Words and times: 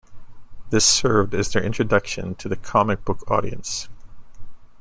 This 0.71 0.83
served 0.83 1.35
as 1.35 1.53
their 1.53 1.63
introduction 1.63 2.33
to 2.37 2.49
the 2.49 2.55
comic 2.55 3.05
book 3.05 3.23
audience. 3.29 3.87